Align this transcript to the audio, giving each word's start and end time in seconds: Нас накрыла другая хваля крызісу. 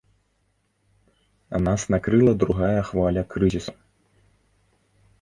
Нас 1.67 1.81
накрыла 1.97 2.33
другая 2.47 2.81
хваля 2.91 3.23
крызісу. 3.37 3.73